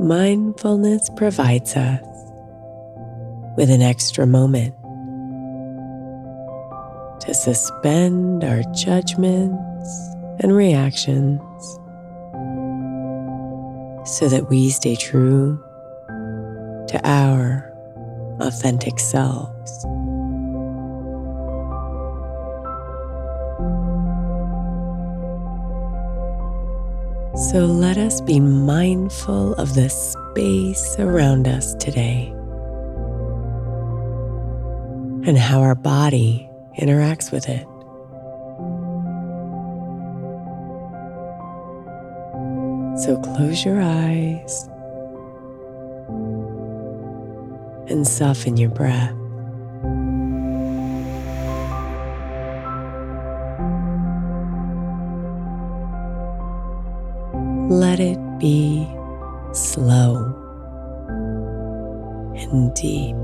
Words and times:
Mindfulness 0.00 1.10
provides 1.10 1.76
us 1.76 2.00
with 3.58 3.68
an 3.70 3.82
extra 3.82 4.26
moment 4.26 4.74
to 7.20 7.34
suspend 7.34 8.42
our 8.42 8.62
judgments 8.72 10.14
and 10.40 10.56
reactions 10.56 11.42
so 14.08 14.26
that 14.30 14.46
we 14.48 14.70
stay 14.70 14.96
true 14.96 15.62
to 16.88 17.00
our 17.04 17.70
authentic 18.40 18.98
selves. 18.98 19.84
So 27.34 27.64
let 27.64 27.96
us 27.96 28.20
be 28.20 28.40
mindful 28.40 29.54
of 29.54 29.74
the 29.74 29.88
space 29.88 30.96
around 30.98 31.46
us 31.46 31.74
today 31.74 32.32
and 35.26 35.38
how 35.38 35.60
our 35.60 35.76
body 35.76 36.50
interacts 36.78 37.30
with 37.30 37.48
it. 37.48 37.66
So 43.00 43.16
close 43.20 43.64
your 43.64 43.80
eyes 43.80 44.68
and 47.88 48.06
soften 48.06 48.56
your 48.56 48.70
breath. 48.70 49.19
Let 57.70 58.00
it 58.00 58.18
be 58.40 58.84
slow 59.52 60.16
and 62.34 62.74
deep. 62.74 63.14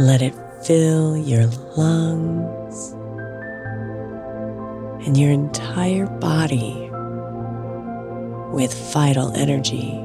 Let 0.00 0.22
it 0.22 0.34
fill 0.64 1.16
your 1.16 1.46
lungs 1.76 2.94
and 5.06 5.16
your 5.16 5.30
entire 5.30 6.06
body 6.06 6.90
with 8.52 8.74
vital 8.92 9.30
energy. 9.36 10.04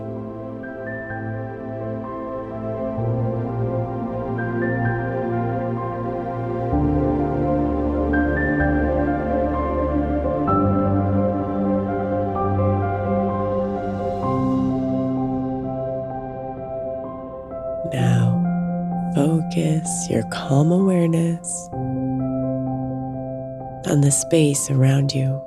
Focus 19.15 20.09
your 20.09 20.23
calm 20.29 20.71
awareness 20.71 21.69
on 23.87 24.01
the 24.01 24.11
space 24.11 24.69
around 24.69 25.13
you. 25.13 25.41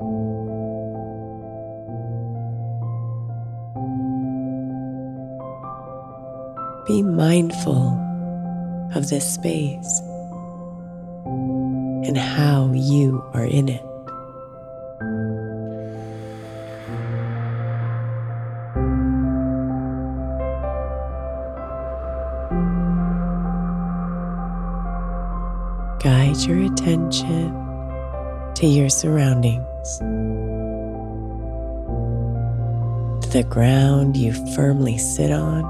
Be 6.87 7.03
mindful 7.03 7.99
of 8.95 9.09
this 9.09 9.33
space 9.33 10.01
and 12.05 12.17
how 12.19 12.71
you 12.75 13.23
are 13.33 13.45
in 13.45 13.69
it. 13.69 13.92
Guide 26.03 26.37
your 26.39 26.59
attention 26.65 27.55
to 28.57 28.67
your 28.67 28.89
surroundings, 28.89 29.99
to 33.21 33.31
the 33.31 33.45
ground 33.49 34.17
you 34.17 34.33
firmly 34.57 34.99
sit 34.99 35.31
on. 35.31 35.63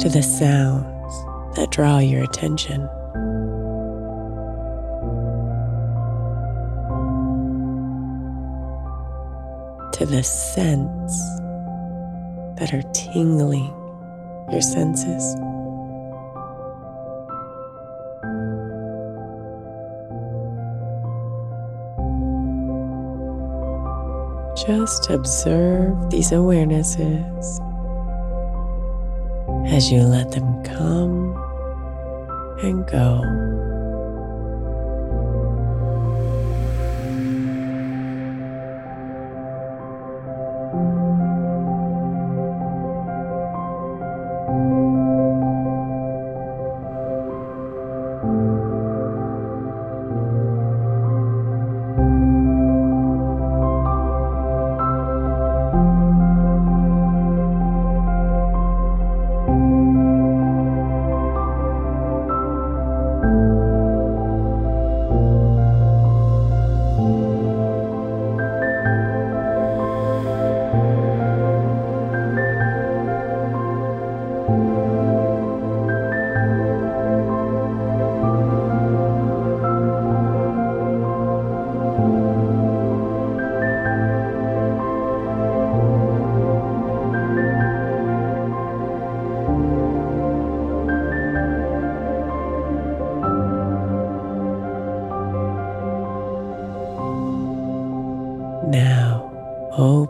To 0.00 0.08
the 0.08 0.22
sounds 0.22 1.56
that 1.56 1.70
draw 1.70 1.98
your 1.98 2.24
attention. 2.24 2.88
To 9.92 10.06
the 10.06 10.22
scents 10.22 11.18
that 12.58 12.72
are 12.72 12.82
tingling 12.94 13.75
your 14.50 14.62
senses. 14.62 15.36
Just 24.66 25.10
observe 25.10 26.10
these 26.10 26.30
awarenesses 26.32 27.60
as 29.68 29.92
you 29.92 30.00
let 30.02 30.32
them 30.32 30.62
come 30.64 31.34
and 32.62 32.86
go. 32.86 33.65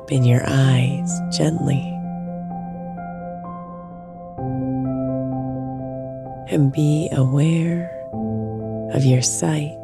Open 0.07 0.23
your 0.23 0.43
eyes 0.47 1.21
gently 1.37 1.83
and 6.49 6.71
be 6.73 7.09
aware 7.11 7.91
of 8.95 9.05
your 9.05 9.21
sight. 9.21 9.77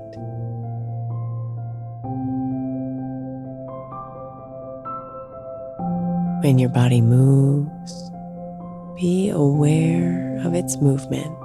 When 6.44 6.56
your 6.60 6.70
body 6.70 7.00
moves, 7.00 8.12
be 8.94 9.28
aware 9.28 10.40
of 10.44 10.54
its 10.54 10.76
movement 10.76 11.36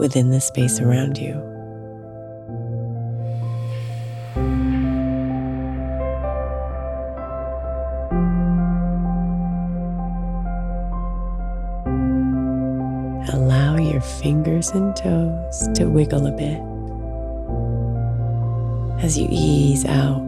within 0.00 0.30
the 0.30 0.40
space 0.40 0.80
around 0.80 1.18
you. 1.18 1.53
Fingers 14.64 14.70
and 14.70 14.96
toes 14.96 15.68
to 15.74 15.86
wiggle 15.86 16.26
a 16.26 16.32
bit 16.32 16.60
as 19.04 19.18
you 19.18 19.26
ease 19.30 19.84
out 19.84 20.20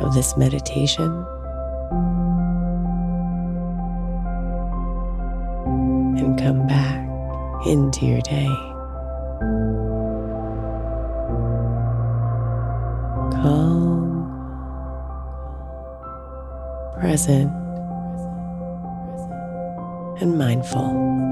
of 0.00 0.14
this 0.14 0.36
meditation. 0.36 1.24
And 6.18 6.38
come 6.38 6.66
back 6.66 7.06
into 7.66 8.06
your 8.06 8.20
day. 8.22 8.48
Calm, 13.42 14.30
present, 16.98 17.50
and 20.20 20.38
mindful. 20.38 21.23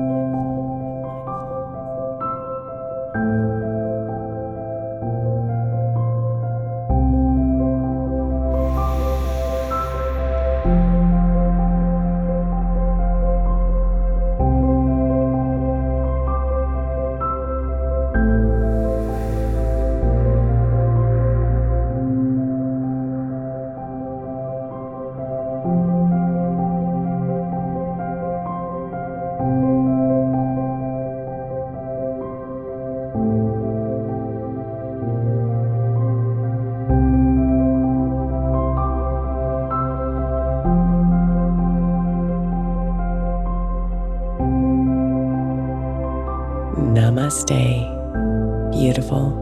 Namaste, 47.43 48.71
beautiful. 48.71 49.42